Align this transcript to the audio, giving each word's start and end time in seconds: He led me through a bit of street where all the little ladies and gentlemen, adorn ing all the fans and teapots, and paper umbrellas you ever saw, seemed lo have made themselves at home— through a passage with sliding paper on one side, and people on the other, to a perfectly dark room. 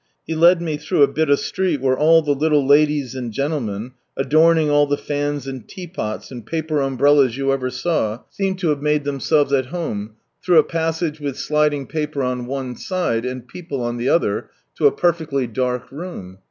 He 0.25 0.33
led 0.33 0.63
me 0.63 0.77
through 0.77 1.03
a 1.03 1.07
bit 1.07 1.29
of 1.29 1.37
street 1.39 1.79
where 1.79 1.95
all 1.95 2.23
the 2.23 2.33
little 2.33 2.65
ladies 2.65 3.13
and 3.13 3.31
gentlemen, 3.31 3.91
adorn 4.17 4.57
ing 4.57 4.67
all 4.67 4.87
the 4.87 4.97
fans 4.97 5.45
and 5.45 5.67
teapots, 5.67 6.31
and 6.31 6.43
paper 6.43 6.81
umbrellas 6.81 7.37
you 7.37 7.53
ever 7.53 7.69
saw, 7.69 8.21
seemed 8.31 8.63
lo 8.63 8.71
have 8.71 8.81
made 8.81 9.03
themselves 9.03 9.53
at 9.53 9.67
home— 9.67 10.13
through 10.43 10.57
a 10.57 10.63
passage 10.63 11.19
with 11.19 11.37
sliding 11.37 11.85
paper 11.85 12.23
on 12.23 12.47
one 12.47 12.75
side, 12.75 13.27
and 13.27 13.47
people 13.47 13.83
on 13.83 13.97
the 13.97 14.09
other, 14.09 14.49
to 14.75 14.87
a 14.87 14.91
perfectly 14.91 15.45
dark 15.45 15.91
room. 15.91 16.39